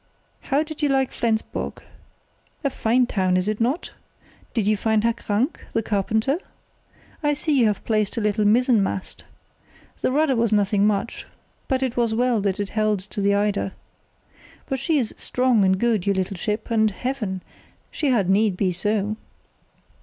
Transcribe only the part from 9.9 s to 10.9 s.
The rudder was nothing